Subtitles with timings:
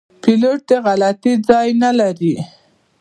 [0.21, 2.35] پیلوټ د غلطي ځای نه لري.